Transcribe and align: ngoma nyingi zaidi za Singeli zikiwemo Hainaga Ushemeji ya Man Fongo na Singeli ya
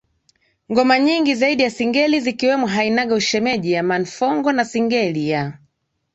ngoma 0.71 0.99
nyingi 0.99 1.35
zaidi 1.35 1.63
za 1.63 1.69
Singeli 1.69 2.19
zikiwemo 2.19 2.67
Hainaga 2.67 3.15
Ushemeji 3.15 3.71
ya 3.71 3.83
Man 3.83 4.05
Fongo 4.05 4.51
na 4.51 4.65
Singeli 4.65 5.29
ya 5.29 5.53